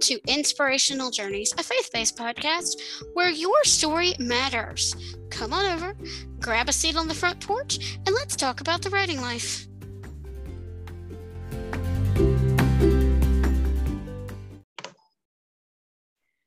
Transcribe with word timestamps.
to 0.00 0.18
Inspirational 0.26 1.10
Journeys, 1.10 1.52
a 1.58 1.62
faith 1.62 1.90
based 1.92 2.16
podcast 2.16 2.80
where 3.12 3.30
your 3.30 3.62
story 3.64 4.14
matters. 4.18 4.94
Come 5.30 5.52
on 5.52 5.66
over, 5.66 5.94
grab 6.38 6.70
a 6.70 6.72
seat 6.72 6.96
on 6.96 7.06
the 7.06 7.14
front 7.14 7.46
porch, 7.46 7.98
and 8.06 8.14
let's 8.14 8.34
talk 8.34 8.62
about 8.62 8.80
the 8.80 8.88
writing 8.88 9.20
life. 9.20 9.66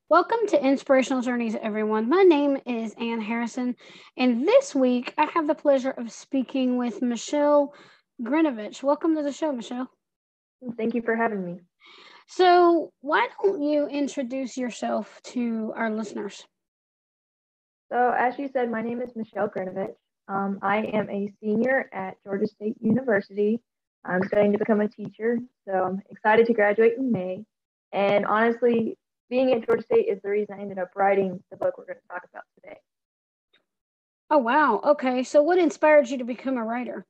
Welcome 0.10 0.48
to 0.48 0.64
Inspirational 0.64 1.22
Journeys, 1.22 1.56
everyone. 1.62 2.10
My 2.10 2.24
name 2.24 2.60
is 2.66 2.94
Ann 3.00 3.22
Harrison, 3.22 3.76
and 4.18 4.48
this 4.48 4.74
week 4.74 5.14
I 5.18 5.26
have 5.26 5.48
the 5.48 5.56
pleasure 5.56 5.92
of 5.92 6.12
speaking 6.12 6.78
with 6.78 7.04
Michelle 7.04 7.74
Grinovich. 8.22 8.82
Welcome 8.82 9.16
to 9.16 9.22
the 9.22 9.32
show, 9.32 9.52
Michelle. 9.52 9.90
Thank 10.76 10.96
you 10.96 11.04
for 11.04 11.16
having 11.16 11.46
me. 11.46 11.60
So, 12.28 12.92
why 13.02 13.28
don't 13.42 13.62
you 13.62 13.88
introduce 13.88 14.58
yourself 14.58 15.22
to 15.26 15.74
our 15.76 15.90
listeners? 15.90 16.46
So, 17.92 18.14
as 18.18 18.40
you 18.40 18.50
said, 18.52 18.72
my 18.72 18.82
name 18.82 19.02
is 19.02 19.16
Michelle 19.16 19.50
Grinovich. 19.50 19.96
Um, 20.28 20.60
I 20.62 20.78
am 20.78 21.10
a 21.10 21.32
senior 21.42 21.90
at 21.94 22.16
Georgia 22.24 22.48
State 22.48 22.76
University. 22.82 23.60
I'm 24.06 24.24
studying 24.28 24.52
to 24.54 24.58
become 24.58 24.82
a 24.82 24.88
teacher, 24.88 25.38
so 25.68 25.74
I'm 25.74 26.02
excited 26.10 26.46
to 26.48 26.54
graduate 26.54 26.94
in 26.98 27.12
May. 27.12 27.44
And 27.92 28.26
honestly, 28.26 28.98
being 29.30 29.54
at 29.54 29.66
Georgia 29.68 29.84
State 29.84 30.08
is 30.08 30.22
the 30.24 30.30
reason 30.30 30.56
I 30.58 30.62
ended 30.62 30.80
up 30.80 30.92
writing 30.96 31.44
the 31.52 31.58
book 31.58 31.78
we're 31.78 31.86
going 31.86 32.00
to 32.00 32.08
talk 32.08 32.24
about 32.32 32.44
today. 32.56 32.78
Oh, 34.30 34.40
wow. 34.40 34.82
Okay. 34.84 35.24
So, 35.24 35.44
what 35.44 35.58
inspired 35.58 36.10
you 36.10 36.18
to 36.18 36.24
become 36.24 36.58
a 36.58 36.64
writer? 36.64 37.06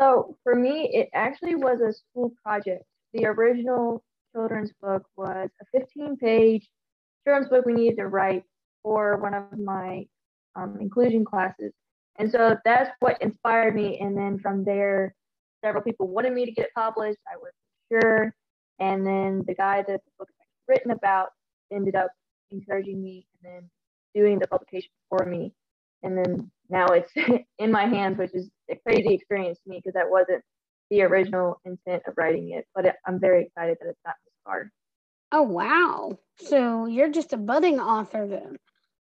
So 0.00 0.36
for 0.44 0.54
me, 0.54 0.90
it 0.92 1.08
actually 1.12 1.54
was 1.54 1.80
a 1.80 1.92
school 1.92 2.32
project. 2.42 2.84
The 3.12 3.26
original 3.26 4.02
children's 4.32 4.72
book 4.80 5.04
was 5.16 5.48
a 5.60 5.78
15 5.78 6.16
page 6.16 6.68
children's 7.24 7.48
book 7.48 7.66
we 7.66 7.72
needed 7.72 7.96
to 7.96 8.06
write 8.06 8.44
for 8.82 9.16
one 9.18 9.34
of 9.34 9.58
my 9.58 10.06
um, 10.54 10.78
inclusion 10.80 11.24
classes. 11.24 11.72
And 12.18 12.30
so 12.30 12.56
that's 12.64 12.90
what 13.00 13.20
inspired 13.22 13.74
me. 13.74 13.98
And 14.00 14.16
then 14.16 14.38
from 14.38 14.64
there, 14.64 15.14
several 15.64 15.82
people 15.82 16.08
wanted 16.08 16.32
me 16.32 16.44
to 16.44 16.52
get 16.52 16.66
it 16.66 16.74
published. 16.74 17.18
I 17.26 17.36
wasn't 17.36 17.54
sure. 18.04 18.34
And 18.78 19.06
then 19.06 19.44
the 19.46 19.54
guy 19.54 19.78
that 19.78 19.86
the 20.04 20.10
book 20.18 20.28
is 20.28 20.46
written 20.68 20.90
about 20.90 21.30
ended 21.72 21.94
up 21.94 22.10
encouraging 22.50 23.02
me 23.02 23.26
and 23.42 23.52
then 23.52 23.70
doing 24.14 24.38
the 24.38 24.46
publication 24.46 24.90
for 25.08 25.24
me. 25.24 25.52
And 26.02 26.16
then 26.16 26.50
now 26.68 26.86
it's 26.86 27.12
in 27.58 27.70
my 27.70 27.86
hands, 27.86 28.18
which 28.18 28.34
is 28.34 28.50
a 28.70 28.76
crazy 28.76 29.14
experience 29.14 29.58
to 29.64 29.70
me 29.70 29.80
because 29.82 29.94
that 29.94 30.10
wasn't 30.10 30.42
the 30.90 31.02
original 31.02 31.60
intent 31.64 32.02
of 32.06 32.14
writing 32.16 32.50
it. 32.50 32.66
But 32.74 32.86
it, 32.86 32.94
I'm 33.06 33.20
very 33.20 33.44
excited 33.44 33.78
that 33.80 33.88
it's 33.88 34.00
not 34.04 34.14
this 34.24 34.34
far. 34.44 34.70
Oh 35.30 35.42
wow! 35.42 36.18
So 36.38 36.86
you're 36.86 37.10
just 37.10 37.32
a 37.32 37.36
budding 37.36 37.80
author 37.80 38.26
then. 38.26 38.56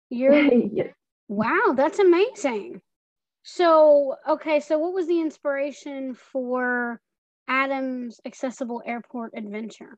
You're 0.09 0.33
yes. 0.73 0.93
wow, 1.27 1.73
that's 1.75 1.99
amazing. 1.99 2.81
So 3.43 4.15
okay, 4.27 4.59
so 4.59 4.77
what 4.77 4.93
was 4.93 5.07
the 5.07 5.19
inspiration 5.19 6.13
for 6.13 6.99
Adam's 7.47 8.19
accessible 8.25 8.81
airport 8.85 9.31
adventure? 9.35 9.97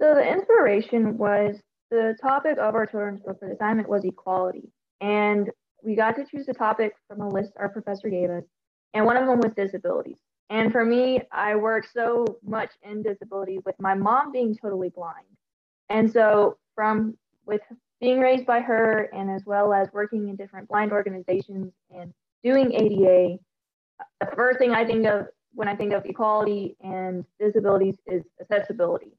So 0.00 0.14
the 0.14 0.26
inspiration 0.26 1.18
was 1.18 1.56
the 1.90 2.16
topic 2.20 2.58
of 2.58 2.74
our 2.74 2.86
children's 2.86 3.20
book 3.20 3.38
for 3.38 3.50
assignment 3.50 3.88
was 3.88 4.04
equality. 4.04 4.70
And 5.04 5.50
we 5.82 5.94
got 5.94 6.16
to 6.16 6.24
choose 6.24 6.48
a 6.48 6.54
topic 6.54 6.94
from 7.06 7.20
a 7.20 7.28
list 7.28 7.52
our 7.58 7.68
professor 7.68 8.08
gave 8.08 8.30
us, 8.30 8.44
and 8.94 9.04
one 9.04 9.18
of 9.18 9.26
them 9.26 9.38
was 9.38 9.52
disabilities. 9.52 10.16
And 10.48 10.72
for 10.72 10.82
me, 10.82 11.20
I 11.30 11.56
work 11.56 11.86
so 11.92 12.24
much 12.42 12.70
in 12.82 13.02
disability 13.02 13.58
with 13.66 13.74
my 13.78 13.92
mom 13.92 14.32
being 14.32 14.56
totally 14.56 14.88
blind. 14.88 15.26
And 15.90 16.10
so 16.10 16.56
from 16.74 17.18
with 17.44 17.60
being 18.00 18.18
raised 18.18 18.46
by 18.46 18.60
her 18.60 19.10
and 19.12 19.30
as 19.30 19.44
well 19.44 19.74
as 19.74 19.88
working 19.92 20.30
in 20.30 20.36
different 20.36 20.68
blind 20.68 20.90
organizations 20.90 21.74
and 21.94 22.14
doing 22.42 22.72
ADA, 22.72 23.38
the 24.20 24.26
first 24.34 24.58
thing 24.58 24.70
I 24.70 24.86
think 24.86 25.06
of 25.06 25.26
when 25.52 25.68
I 25.68 25.76
think 25.76 25.92
of 25.92 26.06
equality 26.06 26.76
and 26.80 27.26
disabilities 27.38 27.96
is 28.06 28.22
accessibility. 28.40 29.12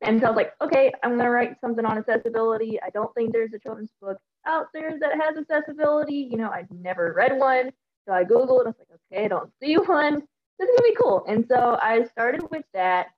And 0.00 0.18
so 0.18 0.26
I 0.26 0.30
was 0.30 0.36
like, 0.36 0.52
okay, 0.62 0.92
I'm 1.02 1.10
going 1.10 1.24
to 1.24 1.30
write 1.30 1.60
something 1.60 1.84
on 1.84 1.98
accessibility. 1.98 2.80
I 2.82 2.88
don't 2.90 3.14
think 3.14 3.32
there's 3.32 3.52
a 3.52 3.58
children's 3.58 3.92
book 4.00 4.18
out 4.46 4.66
there 4.72 4.98
that 5.00 5.12
has 5.20 5.36
accessibility. 5.36 6.28
You 6.30 6.38
know, 6.38 6.50
I've 6.50 6.70
never 6.70 7.12
read 7.16 7.38
one. 7.38 7.70
So 8.06 8.14
I 8.14 8.24
Googled, 8.24 8.66
I 8.66 8.68
was 8.68 8.74
like, 8.78 9.00
okay, 9.12 9.24
I 9.24 9.28
don't 9.28 9.50
see 9.62 9.74
one. 9.86 10.14
This 10.58 10.68
is 10.68 10.76
gonna 10.76 10.88
be 10.88 10.96
cool. 11.00 11.24
And 11.28 11.46
so 11.46 11.78
I 11.82 12.04
started 12.04 12.42
with 12.50 12.64
that. 12.72 13.08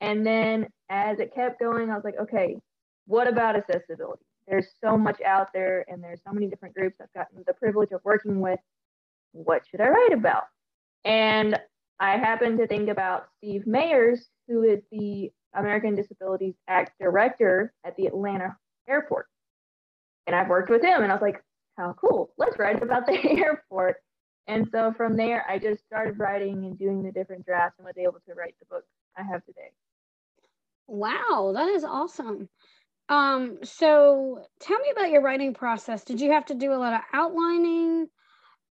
And 0.00 0.26
then 0.26 0.68
as 0.88 1.18
it 1.18 1.34
kept 1.34 1.60
going, 1.60 1.90
I 1.90 1.94
was 1.94 2.04
like, 2.04 2.18
okay, 2.18 2.56
what 3.06 3.28
about 3.28 3.56
accessibility? 3.56 4.24
There's 4.46 4.68
so 4.82 4.96
much 4.96 5.20
out 5.22 5.52
there 5.52 5.84
and 5.88 6.02
there's 6.02 6.20
so 6.26 6.32
many 6.32 6.46
different 6.46 6.74
groups 6.74 6.96
I've 7.00 7.12
gotten 7.12 7.42
the 7.46 7.54
privilege 7.54 7.90
of 7.92 8.00
working 8.04 8.40
with. 8.40 8.60
What 9.32 9.64
should 9.70 9.80
I 9.80 9.88
write 9.88 10.12
about? 10.12 10.44
And 11.04 11.58
I 11.98 12.16
happened 12.16 12.58
to 12.58 12.66
think 12.66 12.88
about 12.88 13.26
Steve 13.38 13.64
Mayers, 13.66 14.20
who 14.48 14.62
is 14.62 14.80
the 14.92 15.32
American 15.54 15.94
Disabilities 15.94 16.54
Act 16.68 16.92
director 17.00 17.72
at 17.84 17.96
the 17.96 18.06
Atlanta 18.06 18.56
airport 18.88 19.26
and 20.26 20.34
I've 20.34 20.48
worked 20.48 20.70
with 20.70 20.82
him 20.82 21.02
and 21.02 21.10
I 21.10 21.14
was 21.14 21.22
like, 21.22 21.42
how 21.76 21.94
cool, 22.00 22.30
let's 22.38 22.58
write 22.58 22.82
about 22.82 23.06
the 23.06 23.18
airport. 23.24 23.96
And 24.48 24.68
so 24.70 24.92
from 24.96 25.16
there, 25.16 25.44
I 25.48 25.58
just 25.58 25.84
started 25.86 26.18
writing 26.18 26.64
and 26.64 26.78
doing 26.78 27.02
the 27.02 27.12
different 27.12 27.44
drafts 27.44 27.78
and 27.78 27.86
was 27.86 27.98
able 27.98 28.20
to 28.28 28.34
write 28.34 28.54
the 28.60 28.66
book 28.66 28.84
I 29.16 29.22
have 29.22 29.44
today. 29.44 29.70
Wow, 30.86 31.52
that 31.54 31.68
is 31.68 31.84
awesome. 31.84 32.48
Um, 33.08 33.58
so 33.62 34.44
tell 34.60 34.78
me 34.78 34.90
about 34.90 35.10
your 35.10 35.22
writing 35.22 35.54
process. 35.54 36.04
Did 36.04 36.20
you 36.20 36.32
have 36.32 36.46
to 36.46 36.54
do 36.54 36.72
a 36.72 36.76
lot 36.76 36.92
of 36.92 37.00
outlining? 37.12 38.08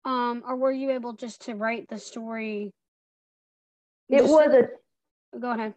Um, 0.04 0.44
or 0.46 0.56
were 0.56 0.72
you 0.72 0.92
able 0.92 1.14
just 1.14 1.46
to 1.46 1.56
write 1.56 1.88
the 1.90 2.00
story? 2.00 2.74
It 4.10 4.24
was 4.24 4.54
a 4.54 5.40
go 5.40 5.52
ahead. 5.52 5.74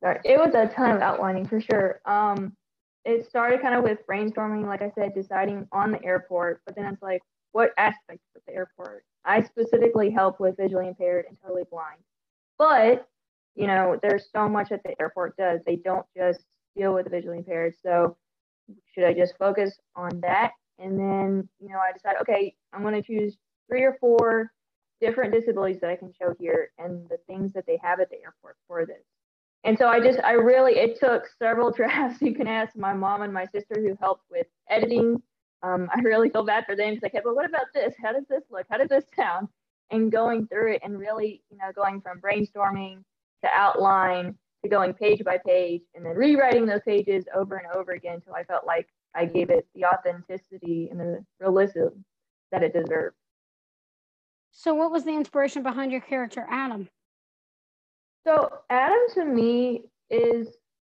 Sorry, 0.00 0.20
it 0.24 0.38
was 0.38 0.54
a 0.54 0.72
ton 0.72 0.90
of 0.90 1.02
outlining 1.02 1.46
for 1.46 1.60
sure. 1.60 2.00
Um, 2.04 2.56
it 3.04 3.26
started 3.28 3.60
kind 3.60 3.74
of 3.74 3.82
with 3.82 4.06
brainstorming, 4.06 4.66
like 4.66 4.82
I 4.82 4.92
said, 4.94 5.14
deciding 5.14 5.66
on 5.72 5.90
the 5.90 6.04
airport, 6.04 6.60
but 6.64 6.76
then 6.76 6.86
it's 6.86 7.02
like, 7.02 7.22
what 7.52 7.72
aspects 7.76 8.24
of 8.36 8.42
the 8.46 8.54
airport? 8.54 9.04
I 9.24 9.42
specifically 9.42 10.10
help 10.10 10.40
with 10.40 10.56
visually 10.56 10.88
impaired 10.88 11.26
and 11.28 11.36
totally 11.42 11.64
blind. 11.70 12.00
But, 12.58 13.06
you 13.54 13.66
know, 13.66 13.98
there's 14.02 14.26
so 14.34 14.48
much 14.48 14.70
that 14.70 14.82
the 14.84 14.94
airport 15.00 15.36
does. 15.36 15.60
They 15.66 15.76
don't 15.76 16.06
just 16.16 16.44
deal 16.76 16.94
with 16.94 17.04
the 17.04 17.10
visually 17.10 17.38
impaired. 17.38 17.74
So 17.82 18.16
should 18.94 19.04
I 19.04 19.12
just 19.12 19.36
focus 19.38 19.78
on 19.94 20.20
that? 20.20 20.52
And 20.78 20.98
then, 20.98 21.48
you 21.60 21.68
know, 21.68 21.78
I 21.78 21.92
decide, 21.92 22.16
okay, 22.22 22.54
I'm 22.72 22.82
going 22.82 22.94
to 22.94 23.02
choose 23.02 23.36
three 23.68 23.82
or 23.82 23.96
four 24.00 24.50
different 25.00 25.34
disabilities 25.34 25.80
that 25.80 25.90
I 25.90 25.96
can 25.96 26.12
show 26.18 26.34
here 26.38 26.70
and 26.78 27.08
the 27.08 27.18
things 27.26 27.52
that 27.52 27.66
they 27.66 27.78
have 27.82 28.00
at 28.00 28.08
the 28.10 28.22
airport 28.22 28.56
for 28.66 28.86
this. 28.86 29.02
And 29.64 29.78
so 29.78 29.86
I 29.86 30.00
just, 30.00 30.18
I 30.24 30.32
really, 30.32 30.72
it 30.72 30.98
took 30.98 31.24
several 31.38 31.70
drafts. 31.76 32.20
You 32.20 32.34
can 32.34 32.46
ask 32.46 32.76
my 32.76 32.92
mom 32.92 33.22
and 33.22 33.32
my 33.32 33.46
sister 33.46 33.74
who 33.76 33.96
helped 34.00 34.24
with 34.30 34.46
editing. 34.68 35.22
Um, 35.62 35.88
I 35.94 36.00
really 36.00 36.28
feel 36.30 36.44
bad 36.44 36.64
for 36.66 36.74
them 36.74 36.94
because 36.94 37.04
I 37.04 37.08
kept, 37.08 37.24
well, 37.24 37.36
what 37.36 37.48
about 37.48 37.66
this? 37.72 37.94
How 38.02 38.12
does 38.12 38.26
this 38.28 38.42
look? 38.50 38.66
How 38.68 38.78
does 38.78 38.88
this 38.88 39.04
sound? 39.14 39.48
And 39.90 40.10
going 40.10 40.46
through 40.48 40.74
it 40.74 40.80
and 40.82 40.98
really, 40.98 41.42
you 41.50 41.58
know, 41.58 41.70
going 41.74 42.00
from 42.00 42.20
brainstorming 42.20 43.02
to 43.44 43.50
outline 43.52 44.34
to 44.62 44.68
going 44.68 44.94
page 44.94 45.22
by 45.24 45.38
page 45.44 45.82
and 45.94 46.04
then 46.04 46.14
rewriting 46.14 46.66
those 46.66 46.80
pages 46.86 47.24
over 47.34 47.56
and 47.56 47.66
over 47.74 47.92
again 47.92 48.14
until 48.14 48.34
I 48.34 48.44
felt 48.44 48.64
like 48.64 48.88
I 49.14 49.26
gave 49.26 49.50
it 49.50 49.66
the 49.74 49.84
authenticity 49.84 50.88
and 50.90 50.98
the 50.98 51.24
realism 51.40 51.88
that 52.50 52.62
it 52.62 52.72
deserved. 52.72 53.16
So, 54.52 54.74
what 54.74 54.92
was 54.92 55.04
the 55.04 55.12
inspiration 55.12 55.62
behind 55.62 55.92
your 55.92 56.00
character, 56.00 56.46
Adam? 56.48 56.88
So 58.26 58.50
Adam 58.70 59.00
to 59.14 59.24
me 59.24 59.84
is 60.10 60.48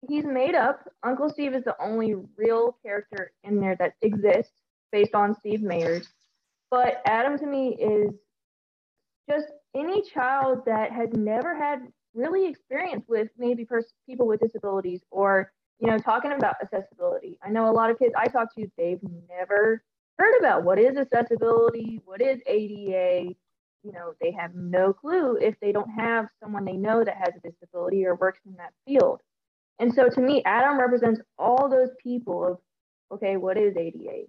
he's 0.08 0.25
made 0.25 0.55
up. 0.55 0.88
Uncle 1.02 1.31
Steve 1.31 1.55
is 1.55 1.64
the 1.64 1.76
only 1.82 2.14
real 2.37 2.76
character 2.84 3.32
in 3.43 3.61
there 3.61 3.76
that 3.76 3.94
exists 4.02 4.52
based 4.93 5.14
on 5.14 5.34
Steve 5.34 5.61
Mayers. 5.61 6.06
But 6.70 7.02
Adam 7.06 7.38
to 7.38 7.46
me 7.46 7.76
is 7.76 8.12
just 9.28 9.46
any 9.75 10.02
child 10.02 10.64
that 10.67 10.93
has 10.93 11.11
never 11.12 11.55
had 11.55 11.81
really 12.14 12.46
experience 12.46 13.05
with 13.08 13.29
maybe 13.37 13.64
pers- 13.64 13.93
people 14.06 14.26
with 14.26 14.40
disabilities 14.40 15.02
or 15.11 15.52
you 15.79 15.88
know 15.88 15.99
talking 15.99 16.32
about 16.32 16.56
accessibility. 16.62 17.38
I 17.43 17.50
know 17.50 17.70
a 17.70 17.72
lot 17.72 17.90
of 17.90 17.99
kids 17.99 18.14
I 18.17 18.26
talk 18.26 18.55
to 18.55 18.67
they've 18.79 19.00
never 19.29 19.82
heard 20.19 20.38
about 20.38 20.64
what 20.64 20.79
is 20.79 20.96
accessibility, 20.96 22.00
what 22.05 22.22
is 22.22 22.40
ADA, 22.46 23.34
you 23.86 23.92
know, 23.92 24.14
they 24.20 24.32
have 24.32 24.54
no 24.54 24.92
clue 24.92 25.36
if 25.36 25.54
they 25.60 25.70
don't 25.70 25.88
have 25.90 26.26
someone 26.42 26.64
they 26.64 26.72
know 26.72 27.04
that 27.04 27.16
has 27.16 27.34
a 27.36 27.48
disability 27.48 28.04
or 28.04 28.16
works 28.16 28.40
in 28.44 28.54
that 28.56 28.72
field. 28.86 29.20
And 29.78 29.94
so 29.94 30.08
to 30.08 30.20
me, 30.20 30.42
Adam 30.44 30.78
represents 30.78 31.20
all 31.38 31.68
those 31.68 31.90
people 32.02 32.44
of, 32.44 32.58
okay, 33.12 33.36
what 33.36 33.56
is 33.56 33.76
ADA? 33.76 34.24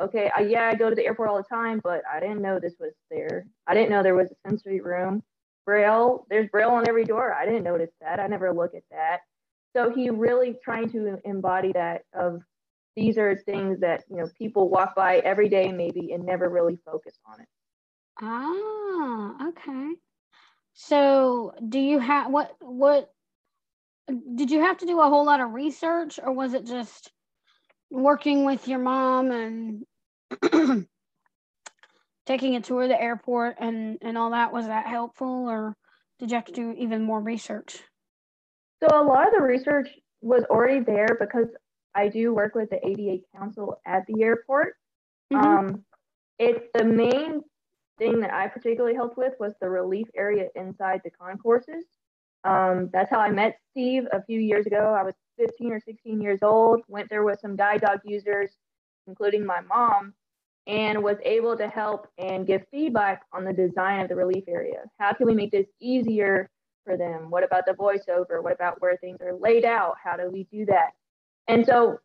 Okay, 0.00 0.30
I, 0.34 0.40
yeah, 0.42 0.70
I 0.72 0.74
go 0.74 0.88
to 0.88 0.96
the 0.96 1.04
airport 1.04 1.28
all 1.28 1.36
the 1.36 1.44
time, 1.44 1.80
but 1.84 2.02
I 2.10 2.18
didn't 2.18 2.40
know 2.40 2.58
this 2.58 2.74
was 2.80 2.92
there. 3.10 3.46
I 3.66 3.74
didn't 3.74 3.90
know 3.90 4.02
there 4.02 4.14
was 4.14 4.30
a 4.30 4.48
sensory 4.48 4.80
room. 4.80 5.22
Braille, 5.66 6.26
there's 6.30 6.48
Braille 6.50 6.70
on 6.70 6.88
every 6.88 7.04
door. 7.04 7.32
I 7.32 7.44
didn't 7.44 7.64
notice 7.64 7.90
that. 8.00 8.20
I 8.20 8.26
never 8.26 8.52
look 8.52 8.74
at 8.74 8.82
that. 8.90 9.20
So 9.76 9.90
he 9.90 10.08
really 10.10 10.56
trying 10.64 10.90
to 10.92 11.18
embody 11.24 11.72
that 11.72 12.02
of 12.14 12.40
these 12.96 13.18
are 13.18 13.36
things 13.36 13.80
that 13.80 14.04
you 14.08 14.16
know 14.18 14.28
people 14.38 14.68
walk 14.68 14.94
by 14.94 15.18
every 15.18 15.48
day 15.48 15.72
maybe 15.72 16.12
and 16.12 16.24
never 16.24 16.48
really 16.48 16.78
focus 16.84 17.14
on 17.26 17.40
it. 17.40 17.48
Ah, 18.20 19.48
okay. 19.48 19.94
So 20.74 21.52
do 21.68 21.78
you 21.78 21.98
have 21.98 22.30
what 22.30 22.54
what 22.60 23.10
did 24.34 24.50
you 24.50 24.60
have 24.60 24.78
to 24.78 24.86
do 24.86 25.00
a 25.00 25.08
whole 25.08 25.24
lot 25.24 25.40
of 25.40 25.52
research 25.52 26.18
or 26.22 26.32
was 26.32 26.52
it 26.54 26.66
just 26.66 27.10
working 27.90 28.44
with 28.44 28.68
your 28.68 28.78
mom 28.78 29.30
and 29.30 29.86
taking 32.26 32.56
a 32.56 32.60
tour 32.60 32.82
of 32.82 32.88
the 32.88 33.00
airport 33.00 33.56
and 33.60 33.98
and 34.02 34.18
all 34.18 34.30
that 34.30 34.52
was 34.52 34.66
that 34.66 34.86
helpful 34.86 35.48
or 35.48 35.76
did 36.18 36.30
you 36.30 36.34
have 36.34 36.44
to 36.44 36.52
do 36.52 36.74
even 36.76 37.02
more 37.02 37.20
research 37.20 37.78
so 38.82 38.88
a 38.92 39.02
lot 39.02 39.28
of 39.28 39.34
the 39.34 39.42
research 39.42 39.88
was 40.20 40.42
already 40.50 40.80
there 40.80 41.16
because 41.20 41.48
i 41.94 42.08
do 42.08 42.34
work 42.34 42.54
with 42.54 42.68
the 42.70 42.86
ada 42.86 43.18
council 43.36 43.80
at 43.86 44.04
the 44.06 44.22
airport 44.22 44.74
mm-hmm. 45.32 45.44
um, 45.44 45.84
it's 46.38 46.66
the 46.74 46.84
main 46.84 47.42
thing 47.98 48.20
that 48.20 48.32
i 48.32 48.46
particularly 48.46 48.94
helped 48.94 49.16
with 49.16 49.34
was 49.38 49.52
the 49.60 49.68
relief 49.68 50.08
area 50.16 50.48
inside 50.54 51.00
the 51.04 51.10
concourses 51.10 51.84
um, 52.44 52.90
that's 52.92 53.10
how 53.10 53.20
i 53.20 53.30
met 53.30 53.58
steve 53.70 54.04
a 54.12 54.22
few 54.22 54.40
years 54.40 54.66
ago 54.66 54.94
i 54.98 55.02
was 55.02 55.14
15 55.38 55.72
or 55.72 55.80
16 55.80 56.20
years 56.20 56.40
old 56.42 56.82
went 56.88 57.08
there 57.10 57.24
with 57.24 57.40
some 57.40 57.56
guide 57.56 57.80
dog 57.80 58.00
users 58.04 58.50
including 59.06 59.44
my 59.44 59.60
mom 59.62 60.14
and 60.66 61.02
was 61.02 61.18
able 61.24 61.56
to 61.56 61.68
help 61.68 62.08
and 62.18 62.46
give 62.46 62.62
feedback 62.70 63.22
on 63.32 63.44
the 63.44 63.52
design 63.52 64.00
of 64.00 64.08
the 64.08 64.14
relief 64.16 64.44
area. 64.48 64.84
How 64.98 65.12
can 65.12 65.26
we 65.26 65.34
make 65.34 65.50
this 65.50 65.66
easier 65.80 66.48
for 66.84 66.96
them? 66.96 67.30
What 67.30 67.44
about 67.44 67.66
the 67.66 67.72
voiceover? 67.72 68.42
What 68.42 68.54
about 68.54 68.80
where 68.80 68.96
things 68.96 69.18
are 69.20 69.34
laid 69.34 69.64
out? 69.64 69.96
How 70.02 70.16
do 70.16 70.30
we 70.30 70.44
do 70.44 70.64
that? 70.66 70.92
And 71.48 71.66
so 71.66 71.98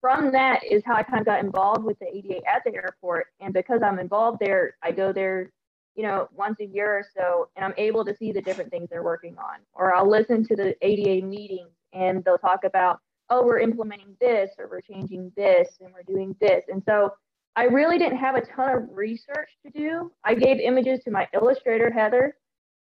from 0.00 0.32
that 0.32 0.64
is 0.64 0.82
how 0.84 0.94
I 0.94 1.02
kind 1.02 1.20
of 1.20 1.26
got 1.26 1.44
involved 1.44 1.84
with 1.84 1.98
the 1.98 2.06
ADA 2.06 2.40
at 2.48 2.62
the 2.64 2.74
airport. 2.74 3.26
And 3.40 3.52
because 3.52 3.82
I'm 3.82 3.98
involved 3.98 4.38
there, 4.40 4.76
I 4.82 4.92
go 4.92 5.12
there, 5.12 5.52
you 5.94 6.02
know, 6.02 6.28
once 6.32 6.60
a 6.60 6.66
year 6.66 6.90
or 6.90 7.04
so, 7.16 7.48
and 7.56 7.64
I'm 7.64 7.74
able 7.76 8.04
to 8.04 8.16
see 8.16 8.32
the 8.32 8.40
different 8.40 8.70
things 8.70 8.88
they're 8.90 9.02
working 9.02 9.36
on. 9.38 9.60
Or 9.74 9.94
I'll 9.94 10.08
listen 10.08 10.46
to 10.46 10.56
the 10.56 10.74
ADA 10.80 11.26
meetings 11.26 11.70
and 11.92 12.24
they'll 12.24 12.38
talk 12.38 12.64
about, 12.64 13.00
oh, 13.28 13.44
we're 13.44 13.60
implementing 13.60 14.16
this 14.20 14.50
or 14.58 14.68
we're 14.68 14.80
changing 14.80 15.32
this 15.36 15.68
and 15.80 15.92
we're 15.92 16.02
doing 16.02 16.34
this. 16.40 16.64
And 16.68 16.82
so 16.84 17.12
I 17.56 17.64
really 17.64 17.98
didn't 17.98 18.18
have 18.18 18.36
a 18.36 18.40
ton 18.40 18.70
of 18.76 18.88
research 18.92 19.50
to 19.64 19.70
do. 19.70 20.12
I 20.24 20.34
gave 20.34 20.60
images 20.60 21.02
to 21.04 21.10
my 21.10 21.28
illustrator, 21.34 21.90
Heather, 21.90 22.36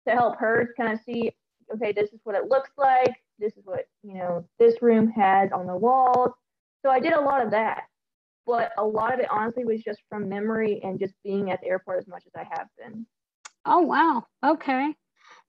to 0.07 0.13
help 0.13 0.37
her 0.37 0.73
kind 0.77 0.93
of 0.93 0.99
see, 1.05 1.31
okay, 1.73 1.91
this 1.91 2.11
is 2.11 2.19
what 2.23 2.35
it 2.35 2.49
looks 2.49 2.69
like. 2.77 3.15
This 3.39 3.55
is 3.57 3.65
what, 3.65 3.87
you 4.03 4.15
know, 4.15 4.45
this 4.59 4.81
room 4.81 5.09
has 5.09 5.51
on 5.51 5.67
the 5.67 5.75
walls. 5.75 6.31
So 6.83 6.89
I 6.89 6.99
did 6.99 7.13
a 7.13 7.21
lot 7.21 7.43
of 7.43 7.51
that. 7.51 7.83
But 8.45 8.71
a 8.77 8.85
lot 8.85 9.13
of 9.13 9.19
it 9.19 9.27
honestly 9.29 9.65
was 9.65 9.81
just 9.83 10.01
from 10.09 10.29
memory 10.29 10.79
and 10.81 10.97
just 10.97 11.13
being 11.23 11.51
at 11.51 11.59
the 11.61 11.67
airport 11.67 11.99
as 11.99 12.07
much 12.07 12.23
as 12.25 12.31
I 12.33 12.47
have 12.57 12.67
been. 12.77 13.05
Oh, 13.65 13.81
wow. 13.81 14.25
Okay. 14.45 14.95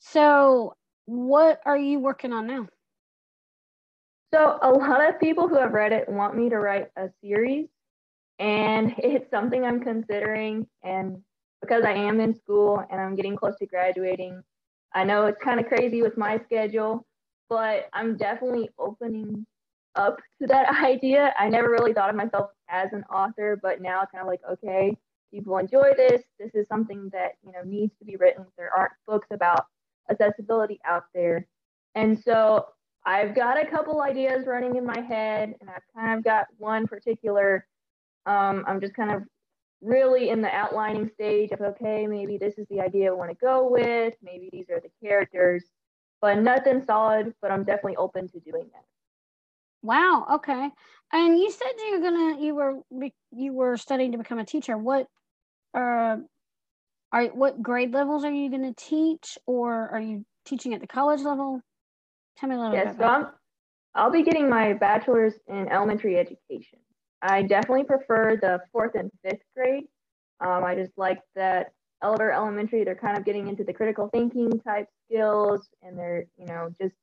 So 0.01 0.75
what 1.07 1.61
are 1.65 1.79
you 1.79 2.01
working 2.01 2.33
on 2.33 2.49
now? 2.49 2.67
So 4.35 4.59
a 4.61 4.71
lot 4.71 5.09
of 5.09 5.21
people 5.21 5.49
who 5.49 5.57
have 5.59 5.73
read 5.73 5.93
it 5.93 6.09
want 6.09 6.37
me 6.37 6.51
to 6.51 6.59
write 6.59 6.89
a 6.97 7.09
series 7.23 7.69
and 8.39 8.95
it's 8.99 9.31
something 9.31 9.65
I'm 9.65 9.81
considering. 9.81 10.67
And 10.83 11.23
because 11.61 11.85
I 11.85 11.93
am 11.93 12.21
in 12.21 12.35
school 12.35 12.85
and 12.91 13.01
I'm 13.01 13.15
getting 13.15 13.37
close 13.37 13.57
to 13.59 13.67
graduating, 13.67 14.43
I 14.95 15.05
know 15.05 15.27
it's 15.27 15.43
kind 15.43 15.61
of 15.61 15.67
crazy 15.67 16.03
with 16.03 16.17
my 16.17 16.41
schedule, 16.45 17.07
but 17.49 17.89
I'm 17.93 18.17
definitely 18.17 18.71
opening 18.79 19.47
up 19.97 20.19
to 20.41 20.47
that 20.49 20.75
idea. 20.85 21.35
I 21.39 21.49
never 21.49 21.71
really 21.71 21.93
thought 21.93 22.11
of 22.11 22.17
myself 22.17 22.51
as 22.69 22.93
an 22.93 23.05
author, 23.05 23.59
but 23.63 23.81
now 23.81 24.05
kind 24.13 24.23
of 24.23 24.27
like, 24.27 24.41
okay, 24.51 24.97
people 25.33 25.59
enjoy 25.59 25.93
this. 25.97 26.23
This 26.39 26.55
is 26.55 26.67
something 26.69 27.11
that 27.13 27.33
you 27.45 27.53
know 27.53 27.63
needs 27.65 27.93
to 27.99 28.05
be 28.05 28.17
written. 28.17 28.47
There 28.57 28.71
aren't 28.75 28.93
books 29.07 29.29
about 29.31 29.67
accessibility 30.11 30.81
out 30.85 31.05
there, 31.15 31.47
and 31.95 32.19
so 32.19 32.67
I've 33.05 33.35
got 33.35 33.63
a 33.63 33.67
couple 33.67 34.03
ideas 34.03 34.47
running 34.47 34.77
in 34.77 34.85
my 34.85 35.01
head, 35.01 35.55
and 35.61 35.71
I've 35.71 35.83
kind 35.95 36.19
of 36.19 36.25
got 36.25 36.47
one 36.59 36.87
particular 36.87 37.67
um, 38.29 38.65
I'm 38.67 38.81
just 38.81 38.95
kind 38.95 39.11
of 39.11 39.23
really 39.81 40.29
in 40.29 40.43
the 40.43 40.55
outlining 40.55 41.09
stage 41.09 41.51
of 41.53 41.61
okay, 41.61 42.07
maybe 42.07 42.37
this 42.37 42.59
is 42.59 42.67
the 42.69 42.81
idea 42.81 43.11
I 43.11 43.15
want 43.15 43.31
to 43.31 43.37
go 43.37 43.69
with, 43.71 44.15
maybe 44.23 44.51
these 44.53 44.69
are 44.71 44.81
the 44.81 44.91
characters, 45.03 45.65
but 46.21 46.39
nothing 46.39 46.85
solid. 46.85 47.35
But 47.41 47.51
I'm 47.51 47.65
definitely 47.65 47.97
open 47.97 48.29
to 48.29 48.41
doing 48.41 48.69
that. 48.73 48.85
Wow. 49.83 50.27
Okay. 50.35 50.71
And 51.13 51.39
you 51.39 51.51
said 51.51 51.69
you're 51.89 52.01
gonna 52.01 52.41
you 52.41 52.55
were 52.55 52.79
you 53.33 53.53
were 53.53 53.77
studying 53.77 54.13
to 54.13 54.19
become 54.19 54.39
a 54.39 54.45
teacher. 54.45 54.77
What 54.77 55.07
uh 55.75 56.17
are 57.13 57.25
what 57.29 57.63
grade 57.63 57.93
levels 57.93 58.25
are 58.25 58.33
you 58.33 58.51
gonna 58.51 58.75
teach, 58.75 59.39
or 59.47 59.89
are 59.91 60.01
you 60.01 60.25
teaching 60.45 60.75
at 60.75 60.81
the 60.81 60.87
college 60.87 61.23
level? 61.23 61.61
Tell 62.37 62.49
me 62.49 62.57
a 62.57 62.59
little 62.59 62.75
yes, 62.75 62.89
bit. 62.89 62.97
Yes, 62.99 62.99
so 62.99 63.05
I'm, 63.05 63.27
I'll 63.95 64.11
be 64.11 64.23
getting 64.23 64.49
my 64.49 64.75
bachelor's 64.75 65.35
in 65.49 65.69
elementary 65.69 66.19
education. 66.19 66.79
I 67.23 67.43
definitely 67.43 67.85
prefer 67.85 68.37
the 68.37 68.61
fourth 68.71 68.95
and 68.95 69.11
fifth 69.25 69.43
grade. 69.57 69.85
Um, 70.41 70.63
I 70.65 70.75
just 70.77 70.93
like 70.97 71.19
that 71.35 71.73
Elder 72.03 72.31
Elementary, 72.31 72.85
they're 72.85 72.95
kind 72.95 73.19
of 73.19 73.25
getting 73.25 73.49
into 73.49 73.65
the 73.65 73.73
critical 73.73 74.09
thinking 74.13 74.61
type 74.61 74.87
skills 75.05 75.69
and 75.83 75.99
they're, 75.99 76.27
you 76.37 76.47
know, 76.47 76.69
just 76.81 76.95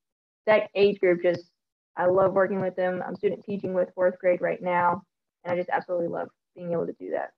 that 0.46 0.70
age 0.76 1.00
group 1.00 1.22
just 1.22 1.52
I 1.98 2.08
love 2.08 2.34
working 2.34 2.62
with 2.62 2.76
them. 2.76 3.02
I'm 3.06 3.16
student 3.16 3.44
teaching 3.44 3.74
with 3.74 3.94
fourth 3.96 4.20
grade 4.20 4.42
right 4.42 4.62
now, 4.62 5.04
and 5.44 5.54
I 5.54 5.56
just 5.56 5.70
absolutely 5.70 6.08
love 6.08 6.30
being 6.56 6.72
able 6.72 6.86
to 6.88 6.94
do 6.94 7.12
that. 7.12 7.32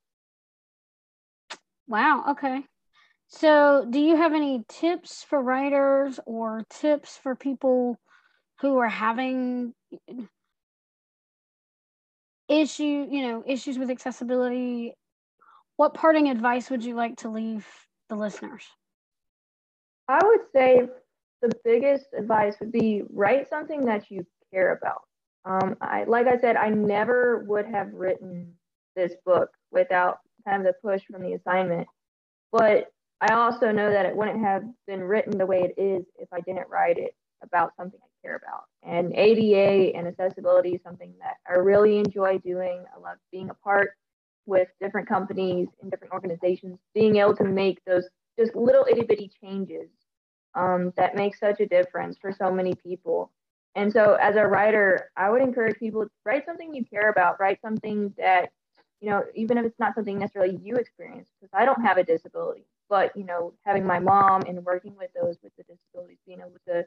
Wow, 1.87 2.25
okay. 2.31 2.63
So, 3.27 3.85
do 3.89 3.99
you 3.99 4.15
have 4.15 4.33
any 4.33 4.63
tips 4.67 5.23
for 5.23 5.41
writers 5.41 6.19
or 6.25 6.65
tips 6.69 7.17
for 7.17 7.35
people 7.35 7.99
who 8.61 8.77
are 8.77 8.89
having 8.89 9.73
issue, 12.47 13.07
you 13.09 13.21
know, 13.27 13.43
issues 13.45 13.77
with 13.77 13.89
accessibility, 13.89 14.93
what 15.75 15.93
parting 15.93 16.29
advice 16.29 16.69
would 16.69 16.83
you 16.83 16.95
like 16.95 17.17
to 17.17 17.29
leave 17.29 17.67
the 18.09 18.15
listeners? 18.15 18.63
I 20.07 20.23
would 20.23 20.41
say 20.53 20.87
the 21.41 21.51
biggest 21.63 22.07
advice 22.17 22.55
would 22.59 22.71
be 22.71 23.03
write 23.09 23.47
something 23.49 23.85
that 23.85 24.09
you 24.09 24.25
care 24.51 24.73
about. 24.73 25.01
Um, 25.45 25.77
I, 25.81 26.03
like 26.03 26.27
I 26.27 26.39
said, 26.39 26.55
I 26.55 26.69
never 26.69 27.43
would 27.47 27.65
have 27.65 27.93
written 27.93 28.53
this 28.95 29.13
book 29.25 29.49
without 29.71 30.19
kind 30.45 30.65
of 30.65 30.67
the 30.67 30.87
push 30.87 31.03
from 31.09 31.21
the 31.21 31.33
assignment. 31.33 31.87
But 32.51 32.91
I 33.21 33.33
also 33.33 33.71
know 33.71 33.89
that 33.89 34.05
it 34.05 34.15
wouldn't 34.15 34.43
have 34.43 34.63
been 34.85 35.03
written 35.03 35.37
the 35.37 35.45
way 35.45 35.61
it 35.61 35.81
is 35.81 36.05
if 36.19 36.27
I 36.31 36.41
didn't 36.41 36.69
write 36.69 36.97
it 36.97 37.15
about 37.41 37.73
something 37.77 37.99
I 38.01 38.27
care 38.27 38.35
about. 38.35 38.63
And 38.83 39.13
ADA 39.13 39.95
and 39.95 40.07
accessibility 40.07 40.71
is 40.71 40.81
something 40.83 41.13
that 41.19 41.35
I 41.49 41.53
really 41.53 41.97
enjoy 41.97 42.39
doing. 42.39 42.83
I 42.95 42.99
love 42.99 43.17
being 43.31 43.49
a 43.49 43.53
part 43.55 43.91
with 44.45 44.67
different 44.81 45.07
companies 45.07 45.67
and 45.81 45.91
different 45.91 46.13
organizations, 46.13 46.79
being 46.93 47.17
able 47.17 47.35
to 47.35 47.43
make 47.43 47.79
those 47.85 48.07
just 48.39 48.55
little 48.55 48.85
itty 48.89 49.03
bitty 49.03 49.31
changes 49.43 49.89
um, 50.55 50.93
that 50.95 51.15
make 51.15 51.35
such 51.35 51.59
a 51.59 51.65
difference 51.65 52.17
for 52.19 52.31
so 52.31 52.51
many 52.51 52.73
people. 52.75 53.31
And 53.77 53.93
so, 53.93 54.15
as 54.15 54.35
a 54.35 54.43
writer, 54.47 55.11
I 55.17 55.29
would 55.29 55.43
encourage 55.43 55.79
people 55.79 56.03
to 56.03 56.11
write 56.25 56.45
something 56.47 56.73
you 56.75 56.83
care 56.83 57.11
about, 57.11 57.39
write 57.39 57.61
something 57.61 58.13
that, 58.17 58.49
you 59.01 59.11
know, 59.11 59.23
even 59.35 59.59
if 59.59 59.65
it's 59.65 59.79
not 59.79 59.95
something 59.95 60.19
necessarily 60.19 60.59
you 60.63 60.75
experience, 60.77 61.29
because 61.39 61.51
I 61.53 61.63
don't 61.65 61.83
have 61.83 61.99
a 61.99 62.03
disability, 62.03 62.65
but, 62.89 63.15
you 63.15 63.23
know, 63.23 63.53
having 63.65 63.85
my 63.85 63.99
mom 63.99 64.41
and 64.47 64.65
working 64.65 64.95
with 64.97 65.11
those 65.13 65.37
with 65.43 65.53
the 65.57 65.63
disabilities, 65.63 66.17
being 66.25 66.39
able 66.39 66.57
to 66.67 66.85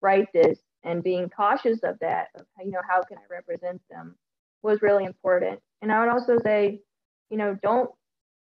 write 0.00 0.28
this 0.32 0.58
and 0.82 1.02
being 1.02 1.28
cautious 1.28 1.80
of 1.84 1.98
that, 2.00 2.28
of 2.34 2.46
you 2.64 2.72
know, 2.72 2.80
how 2.88 3.02
can 3.02 3.18
I 3.18 3.22
represent 3.30 3.82
them 3.90 4.16
was 4.62 4.82
really 4.82 5.04
important. 5.04 5.60
And 5.82 5.92
I 5.92 6.00
would 6.00 6.08
also 6.10 6.38
say, 6.42 6.80
you 7.30 7.36
know, 7.36 7.58
don't 7.62 7.90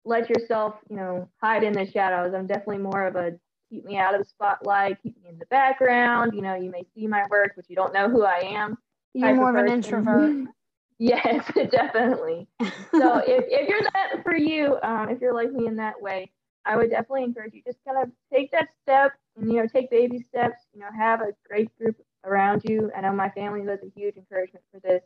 let 0.06 0.29
yourself, 0.29 0.75
you 0.89 0.96
know, 0.96 1.29
hide 1.41 1.63
in 1.63 1.74
the 1.74 1.86
shadows. 1.86 2.34
I'm 2.34 2.48
definitely 2.48 2.79
more 2.79 3.08
of 3.08 3.18
a 3.18 3.34
keep 3.70 3.86
me 3.86 3.98
out 3.98 4.14
of 4.16 4.22
the 4.22 4.30
spotlight, 4.30 5.02
keep 5.02 5.22
me 5.24 5.30
in 5.30 5.38
the 5.38 5.46
background. 5.48 6.34
You 6.34 6.42
know, 6.42 6.56
you 6.56 6.72
may 6.72 6.86
see 6.96 7.08
my 7.08 7.26
work, 7.30 7.54
but 7.56 7.70
you 7.70 7.76
don't 7.76 7.94
know 7.94 8.10
who 8.10 8.24
I 8.24 8.40
am. 8.44 8.78
You're 9.14 9.36
more 9.36 9.58
of 9.58 9.66
an 9.66 9.72
introvert. 9.72 10.48
yes, 11.00 11.50
definitely. 11.72 12.48
so 12.62 12.68
if, 13.28 13.46
if 13.48 13.70
you're 13.70 13.82
that 13.94 14.24
for 14.24 14.36
you, 14.36 14.78
um, 14.84 15.10
if 15.10 15.22
you're 15.22 15.34
like 15.34 15.52
me 15.52 15.68
in 15.68 15.76
that 15.78 16.02
way, 16.02 16.32
I 16.66 16.76
would 16.76 16.90
definitely 16.90 17.24
encourage 17.24 17.54
you 17.54 17.62
just 17.66 17.80
kind 17.86 17.98
of 18.02 18.12
take 18.32 18.52
that 18.52 18.68
step 18.84 19.14
and 19.38 19.52
you 19.52 19.60
know 19.60 19.68
take 19.68 19.90
baby 19.90 20.26
steps. 20.30 20.58
You 20.74 20.82
know, 20.82 20.88
have 20.96 21.22
a 21.22 21.34
great 21.48 21.76
group 21.78 21.96
around 22.26 22.64
you. 22.66 22.92
I 22.96 23.02
know 23.02 23.14
my 23.14 23.30
family 23.30 23.62
was 23.62 23.80
a 23.82 24.00
huge 24.00 24.18
encouragement 24.18 24.66
for 24.72 24.80
this, 24.82 25.02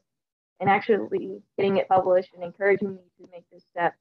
and 0.59 0.69
actually 0.69 1.41
getting 1.57 1.77
it 1.77 1.87
published 1.87 2.29
and 2.33 2.43
encouraging 2.43 2.95
me 2.95 3.01
to 3.21 3.29
make 3.31 3.45
this 3.51 3.63
step. 3.71 3.93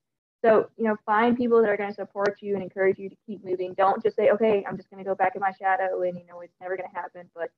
So 0.44 0.68
you 0.76 0.84
know, 0.84 0.96
find 1.06 1.36
people 1.36 1.60
that 1.62 1.70
are 1.70 1.76
going 1.76 1.90
to 1.90 1.94
support 1.94 2.38
you 2.40 2.54
and 2.54 2.62
encourage 2.62 2.98
you 2.98 3.08
to 3.08 3.16
keep 3.26 3.44
moving. 3.44 3.74
Don't 3.74 4.02
just 4.02 4.16
say, 4.16 4.30
okay, 4.30 4.64
I'm 4.68 4.76
just 4.76 4.90
going 4.90 5.02
to 5.02 5.08
go 5.08 5.14
back 5.14 5.36
in 5.36 5.40
my 5.40 5.52
shadow 5.52 6.02
and 6.02 6.18
you 6.18 6.26
know 6.26 6.40
it's 6.40 6.54
never 6.60 6.76
going 6.76 6.88
to 6.88 6.94
happen. 6.94 7.30
But 7.34 7.50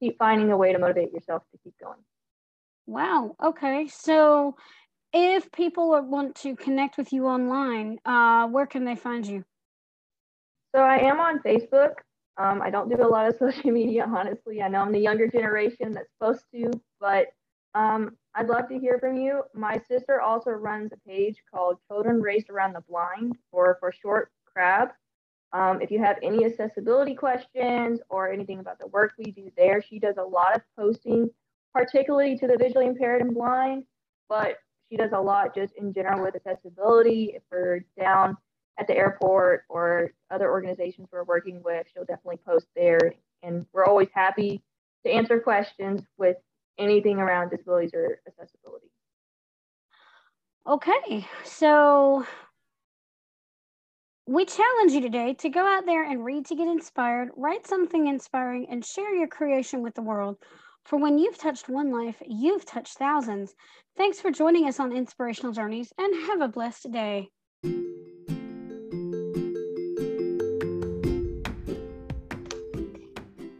keep 0.00 0.18
finding 0.18 0.50
a 0.52 0.56
way 0.56 0.72
to 0.72 0.78
motivate 0.78 1.12
yourself 1.12 1.42
to 1.52 1.58
keep 1.64 1.74
going. 1.82 1.98
Wow. 2.86 3.36
Okay. 3.42 3.88
So 3.88 4.56
if 5.12 5.50
people 5.52 6.00
want 6.02 6.34
to 6.36 6.54
connect 6.56 6.98
with 6.98 7.12
you 7.12 7.26
online, 7.26 7.98
uh, 8.04 8.46
where 8.48 8.66
can 8.66 8.84
they 8.84 8.96
find 8.96 9.26
you? 9.26 9.44
So 10.74 10.82
I 10.82 10.98
am 10.98 11.20
on 11.20 11.40
Facebook. 11.40 11.94
Um, 12.38 12.60
I 12.60 12.68
don't 12.68 12.90
do 12.90 13.02
a 13.02 13.08
lot 13.08 13.28
of 13.28 13.36
social 13.38 13.70
media, 13.70 14.06
honestly. 14.06 14.60
I 14.60 14.68
know 14.68 14.80
I'm 14.82 14.92
the 14.92 14.98
younger 14.98 15.26
generation 15.26 15.92
that's 15.92 16.10
supposed 16.18 16.44
to, 16.54 16.70
but 17.00 17.28
um, 17.76 18.16
I'd 18.34 18.48
love 18.48 18.68
to 18.70 18.78
hear 18.78 18.98
from 18.98 19.18
you. 19.18 19.42
My 19.52 19.78
sister 19.86 20.22
also 20.22 20.50
runs 20.50 20.92
a 20.92 21.08
page 21.08 21.42
called 21.52 21.76
Children 21.88 22.22
Raised 22.22 22.48
Around 22.48 22.72
the 22.72 22.80
Blind, 22.80 23.36
or 23.52 23.76
for 23.80 23.92
short, 23.92 24.32
CRAB. 24.56 24.92
Um, 25.52 25.82
if 25.82 25.90
you 25.90 25.98
have 25.98 26.16
any 26.22 26.46
accessibility 26.46 27.14
questions 27.14 28.00
or 28.08 28.32
anything 28.32 28.60
about 28.60 28.78
the 28.78 28.86
work 28.86 29.12
we 29.18 29.30
do 29.30 29.50
there, 29.58 29.82
she 29.82 29.98
does 29.98 30.16
a 30.16 30.22
lot 30.22 30.56
of 30.56 30.62
posting, 30.74 31.28
particularly 31.74 32.38
to 32.38 32.46
the 32.46 32.56
visually 32.56 32.86
impaired 32.86 33.20
and 33.20 33.34
blind, 33.34 33.84
but 34.28 34.56
she 34.88 34.96
does 34.96 35.12
a 35.12 35.20
lot 35.20 35.54
just 35.54 35.74
in 35.74 35.92
general 35.92 36.22
with 36.22 36.34
accessibility. 36.34 37.32
If 37.34 37.42
we're 37.50 37.84
down 38.00 38.38
at 38.78 38.86
the 38.86 38.96
airport 38.96 39.64
or 39.68 40.12
other 40.30 40.50
organizations 40.50 41.08
we're 41.12 41.24
working 41.24 41.62
with, 41.62 41.86
she'll 41.92 42.06
definitely 42.06 42.40
post 42.46 42.66
there. 42.74 43.14
And 43.42 43.66
we're 43.74 43.84
always 43.84 44.08
happy 44.14 44.62
to 45.04 45.12
answer 45.12 45.40
questions 45.40 46.02
with 46.16 46.36
anything 46.78 47.18
around 47.18 47.50
disabilities 47.50 47.92
or 47.94 48.20
accessibility. 48.26 48.86
Okay, 50.68 51.26
so 51.44 52.26
we 54.26 54.44
challenge 54.44 54.92
you 54.92 55.00
today 55.00 55.34
to 55.34 55.48
go 55.48 55.64
out 55.64 55.86
there 55.86 56.02
and 56.02 56.24
read 56.24 56.46
to 56.46 56.56
get 56.56 56.66
inspired, 56.66 57.30
write 57.36 57.66
something 57.66 58.08
inspiring, 58.08 58.66
and 58.68 58.84
share 58.84 59.14
your 59.14 59.28
creation 59.28 59.82
with 59.82 59.94
the 59.94 60.02
world. 60.02 60.36
For 60.84 60.98
when 60.98 61.18
you've 61.18 61.38
touched 61.38 61.68
one 61.68 61.92
life, 61.92 62.20
you've 62.26 62.64
touched 62.64 62.98
thousands. 62.98 63.54
Thanks 63.96 64.20
for 64.20 64.30
joining 64.30 64.66
us 64.66 64.80
on 64.80 64.92
Inspirational 64.92 65.52
Journeys 65.52 65.92
and 65.98 66.14
have 66.26 66.40
a 66.40 66.48
blessed 66.48 66.90
day. 66.90 67.30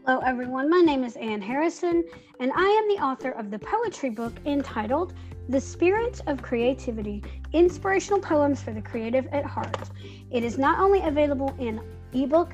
Hello, 0.07 0.21
everyone. 0.25 0.69
My 0.69 0.79
name 0.79 1.03
is 1.03 1.17
Ann 1.17 1.41
Harrison, 1.41 2.01
and 2.39 2.49
I 2.55 2.63
am 2.63 2.87
the 2.87 3.03
author 3.03 3.31
of 3.31 3.51
the 3.51 3.59
poetry 3.59 4.09
book 4.09 4.31
entitled 4.45 5.13
The 5.49 5.59
Spirit 5.59 6.21
of 6.27 6.41
Creativity 6.41 7.21
Inspirational 7.51 8.21
Poems 8.21 8.63
for 8.63 8.71
the 8.71 8.81
Creative 8.81 9.27
at 9.33 9.43
Heart. 9.43 9.89
It 10.31 10.45
is 10.45 10.57
not 10.57 10.79
only 10.79 11.01
available 11.01 11.53
in 11.59 11.81
ebook 12.13 12.53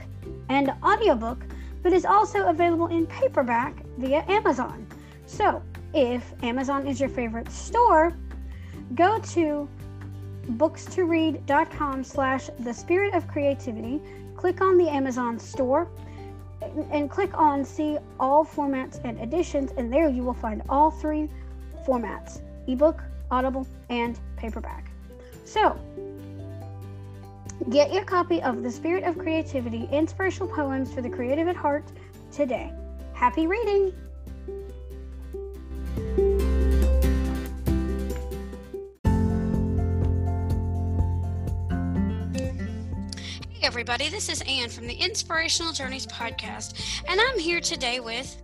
and 0.50 0.74
audiobook, 0.84 1.46
but 1.84 1.94
is 1.94 2.06
also 2.06 2.48
available 2.48 2.88
in 2.88 3.06
paperback 3.06 3.86
via 4.00 4.26
Amazon. 4.28 4.88
So, 5.28 5.62
if 5.94 6.34
Amazon 6.42 6.88
is 6.88 7.00
your 7.00 7.10
favorite 7.10 7.52
store, 7.52 8.18
go 8.96 9.20
to 9.20 9.70
books2read.com 10.54 12.04
slash 12.04 12.50
the 12.62 12.74
spirit 12.74 13.14
of 13.14 13.28
creativity 13.28 14.02
click 14.36 14.60
on 14.60 14.78
the 14.78 14.90
amazon 14.90 15.40
store 15.40 15.88
and 16.92 17.10
click 17.10 17.38
on 17.38 17.64
see 17.64 17.98
all 18.20 18.46
formats 18.46 19.00
and 19.04 19.20
editions 19.20 19.72
and 19.78 19.92
there 19.92 20.10
you 20.10 20.24
will 20.24 20.34
find 20.34 20.62
all 20.70 20.92
three 20.92 21.30
formats 21.86 22.42
ebook 22.68 23.04
audible 23.32 23.68
and 23.90 24.20
paperback. 24.38 24.92
So 25.46 25.78
get 27.70 27.94
your 27.94 28.04
copy 28.04 28.42
of 28.42 28.64
the 28.64 28.72
spirit 28.72 29.04
of 29.04 29.18
creativity 29.18 29.88
inspirational 29.92 30.48
poems 30.48 30.94
for 30.94 31.02
the 31.02 31.10
creative 31.10 31.48
at 31.48 31.56
heart 31.56 31.86
today. 32.32 32.72
Happy 33.14 33.48
reading 33.48 33.94
everybody. 43.64 44.10
This 44.10 44.28
is 44.28 44.42
Ann 44.42 44.70
from 44.70 44.88
the 44.88 44.94
Inspirational 44.94 45.72
Journeys 45.72 46.06
podcast, 46.06 47.02
and 47.08 47.18
I'm 47.22 47.40
here 47.40 47.62
today 47.62 48.02
with 48.02 48.36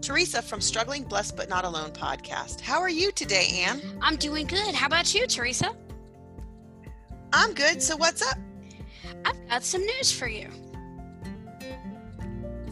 Teresa 0.00 0.42
from 0.42 0.60
Struggling 0.60 1.04
Blessed 1.04 1.36
But 1.36 1.48
Not 1.48 1.64
Alone 1.64 1.92
podcast. 1.92 2.60
How 2.60 2.80
are 2.80 2.88
you 2.88 3.12
today, 3.12 3.62
Ann? 3.64 3.80
I'm 4.02 4.16
doing 4.16 4.48
good. 4.48 4.74
How 4.74 4.86
about 4.86 5.14
you, 5.14 5.28
Teresa? 5.28 5.72
I'm 7.32 7.54
good. 7.54 7.80
So, 7.80 7.96
what's 7.96 8.22
up? 8.22 8.38
I've 9.24 9.48
got 9.48 9.62
some 9.62 9.82
news 9.82 10.10
for 10.10 10.26
you. 10.26 10.48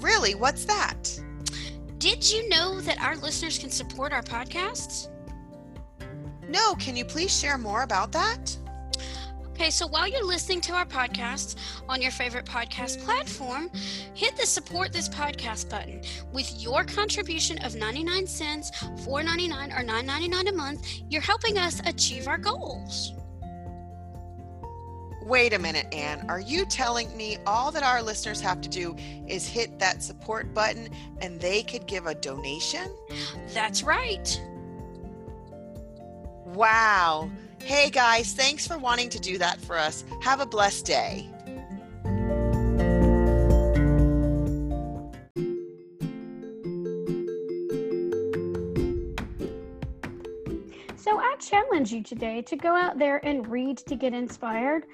Really? 0.00 0.34
What's 0.34 0.64
that? 0.64 1.16
Did 1.98 2.28
you 2.28 2.48
know 2.48 2.80
that 2.80 3.00
our 3.00 3.16
listeners 3.18 3.56
can 3.56 3.70
support 3.70 4.12
our 4.12 4.22
podcasts? 4.22 5.08
No, 6.48 6.74
can 6.74 6.96
you 6.96 7.04
please 7.04 7.30
share 7.38 7.56
more 7.56 7.84
about 7.84 8.10
that? 8.12 8.56
Okay, 9.62 9.70
so 9.70 9.86
while 9.86 10.08
you're 10.08 10.26
listening 10.26 10.60
to 10.62 10.72
our 10.72 10.84
podcast 10.84 11.54
on 11.88 12.02
your 12.02 12.10
favorite 12.10 12.44
podcast 12.44 13.00
platform, 13.04 13.70
hit 14.12 14.36
the 14.36 14.44
support 14.44 14.92
this 14.92 15.08
podcast 15.08 15.70
button. 15.70 16.02
With 16.32 16.60
your 16.60 16.82
contribution 16.82 17.58
of 17.58 17.76
99 17.76 18.26
cents, 18.26 18.72
4.99 18.72 19.78
or 19.78 19.84
9.99 19.84 20.48
a 20.48 20.52
month, 20.52 21.02
you're 21.08 21.22
helping 21.22 21.58
us 21.58 21.80
achieve 21.86 22.26
our 22.26 22.38
goals. 22.38 23.12
Wait 25.22 25.52
a 25.52 25.58
minute, 25.60 25.86
Ann. 25.94 26.28
Are 26.28 26.40
you 26.40 26.66
telling 26.66 27.16
me 27.16 27.38
all 27.46 27.70
that 27.70 27.84
our 27.84 28.02
listeners 28.02 28.40
have 28.40 28.60
to 28.62 28.68
do 28.68 28.96
is 29.28 29.46
hit 29.46 29.78
that 29.78 30.02
support 30.02 30.52
button 30.52 30.88
and 31.20 31.40
they 31.40 31.62
could 31.62 31.86
give 31.86 32.06
a 32.06 32.16
donation? 32.16 32.92
That's 33.54 33.84
right. 33.84 34.42
Wow. 36.46 37.30
Hey 37.64 37.90
guys, 37.90 38.32
thanks 38.32 38.66
for 38.66 38.76
wanting 38.76 39.08
to 39.10 39.20
do 39.20 39.38
that 39.38 39.60
for 39.60 39.78
us. 39.78 40.04
Have 40.20 40.40
a 40.40 40.46
blessed 40.46 40.84
day. 40.84 41.30
Challenge 51.72 51.90
you 51.90 52.02
today 52.02 52.42
to 52.42 52.54
go 52.54 52.76
out 52.76 52.98
there 52.98 53.24
and 53.24 53.46
read 53.46 53.78
to 53.78 53.96
get 53.96 54.12
inspired, 54.12 54.84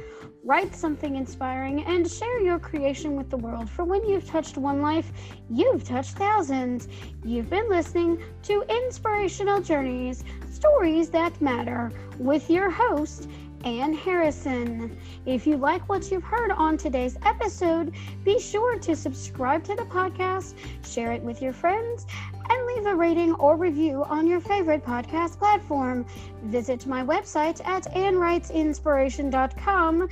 write 0.45 0.73
something 0.73 1.17
inspiring, 1.17 1.83
and 1.87 2.09
share 2.09 2.41
your 2.41 2.61
creation 2.61 3.17
with 3.17 3.29
the 3.31 3.37
world. 3.37 3.69
For 3.69 3.85
when 3.85 4.09
you've 4.09 4.29
touched 4.29 4.57
one 4.57 4.81
life, 4.81 5.11
you've 5.51 5.83
touched 5.83 6.17
thousands. 6.17 6.87
You've 7.25 7.51
been 7.51 7.69
listening 7.69 8.23
to 8.45 8.63
Inspirational 8.69 9.61
Journeys 9.61 10.23
Stories 10.53 11.11
That 11.11 11.41
Matter 11.41 11.91
with 12.17 12.49
your 12.49 12.71
host, 12.71 13.29
Ann 13.65 13.93
Harrison. 13.93 14.97
If 15.27 15.45
you 15.47 15.57
like 15.57 15.89
what 15.89 16.11
you've 16.11 16.25
heard 16.25 16.51
on 16.51 16.77
today's 16.77 17.17
episode, 17.25 17.95
be 18.25 18.39
sure 18.39 18.79
to 18.79 18.97
subscribe 18.97 19.65
to 19.65 19.75
the 19.75 19.85
podcast, 19.85 20.55
share 20.85 21.13
it 21.13 21.23
with 21.23 21.41
your 21.43 21.53
friends, 21.53 22.07
and 22.49 22.67
leave 22.67 22.87
a 22.87 22.95
rating 22.95 23.35
or 23.35 23.57
review 23.57 24.05
on 24.05 24.27
your 24.27 24.41
favorite 24.41 24.83
podcast 24.85 25.39
platform. 25.39 26.07
Visit 26.45 26.87
my 26.87 27.05
website 27.05 27.61
at 27.67 27.85
annwritesinspiration.com, 27.95 30.09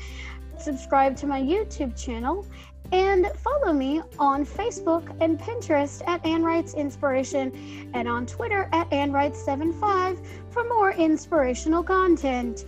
subscribe 0.59 1.17
to 1.17 1.27
my 1.27 1.41
YouTube 1.41 1.97
channel, 1.97 2.47
and 2.93 3.27
follow 3.37 3.73
me 3.73 4.03
on 4.19 4.47
Facebook 4.47 5.17
and 5.21 5.39
Pinterest 5.39 6.03
at 6.07 6.25
Ann 6.25 6.43
Writes 6.43 6.75
Inspiration 6.75 7.91
and 7.95 8.09
on 8.09 8.27
Twitter 8.27 8.69
at 8.73 8.93
Ann 8.93 9.13
Writes75 9.13 10.25
for 10.51 10.65
more 10.65 10.93
inspirational 10.93 11.83
content. 11.83 12.65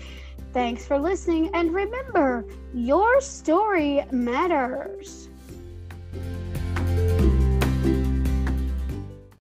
Thanks 0.58 0.84
for 0.84 0.98
listening, 0.98 1.50
and 1.54 1.72
remember, 1.72 2.44
your 2.74 3.20
story 3.20 4.04
matters. 4.10 5.28